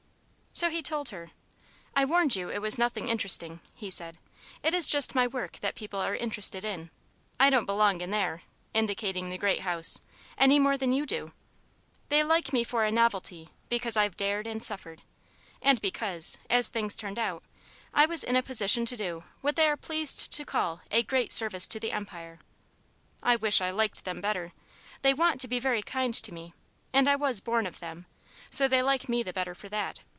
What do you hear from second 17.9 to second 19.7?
I was in a position to do what they